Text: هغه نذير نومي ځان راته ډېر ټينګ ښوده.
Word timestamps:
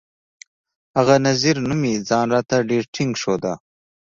هغه 0.97 1.15
نذير 1.25 1.55
نومي 1.67 1.93
ځان 2.09 2.25
راته 2.35 2.55
ډېر 2.69 2.83
ټينګ 2.93 3.11
ښوده. 3.21 3.53